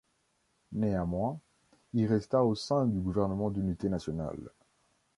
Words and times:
Néanmoins, 0.71 1.39
il 1.93 2.07
resta 2.07 2.43
au 2.43 2.55
sein 2.55 2.87
du 2.87 2.99
gouvernement 2.99 3.51
d'unité 3.51 3.87
nationale. 3.87 4.49